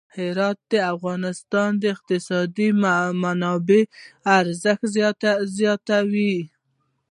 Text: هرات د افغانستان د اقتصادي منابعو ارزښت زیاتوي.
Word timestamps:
هرات 0.15 0.59
د 0.71 0.73
افغانستان 0.93 1.69
د 1.81 1.83
اقتصادي 1.95 2.67
منابعو 3.23 3.89
ارزښت 4.39 4.83
زیاتوي. 5.57 6.37